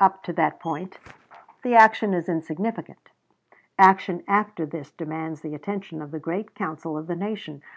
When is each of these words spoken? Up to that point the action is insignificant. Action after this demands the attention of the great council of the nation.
Up 0.00 0.24
to 0.24 0.32
that 0.32 0.58
point 0.58 0.98
the 1.62 1.74
action 1.76 2.12
is 2.12 2.28
insignificant. 2.28 3.10
Action 3.78 4.24
after 4.26 4.66
this 4.66 4.90
demands 4.90 5.42
the 5.42 5.54
attention 5.54 6.02
of 6.02 6.10
the 6.10 6.18
great 6.18 6.56
council 6.56 6.98
of 6.98 7.06
the 7.06 7.14
nation. 7.14 7.62